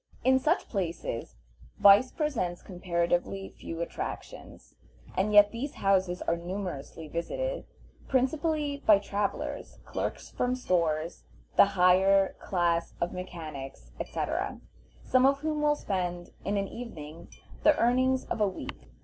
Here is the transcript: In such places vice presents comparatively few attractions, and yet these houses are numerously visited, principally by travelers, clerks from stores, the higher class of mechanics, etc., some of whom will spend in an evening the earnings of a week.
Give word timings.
In 0.23 0.39
such 0.39 0.67
places 0.67 1.35
vice 1.77 2.11
presents 2.11 2.63
comparatively 2.63 3.49
few 3.59 3.81
attractions, 3.81 4.73
and 5.15 5.31
yet 5.31 5.51
these 5.51 5.75
houses 5.75 6.23
are 6.23 6.35
numerously 6.35 7.07
visited, 7.07 7.65
principally 8.07 8.81
by 8.87 8.97
travelers, 8.97 9.77
clerks 9.85 10.31
from 10.31 10.55
stores, 10.55 11.25
the 11.55 11.65
higher 11.77 12.33
class 12.39 12.95
of 12.99 13.13
mechanics, 13.13 13.91
etc., 13.99 14.59
some 15.03 15.27
of 15.27 15.41
whom 15.41 15.61
will 15.61 15.75
spend 15.75 16.31
in 16.43 16.57
an 16.57 16.67
evening 16.67 17.27
the 17.61 17.77
earnings 17.77 18.25
of 18.25 18.41
a 18.41 18.47
week. 18.47 18.89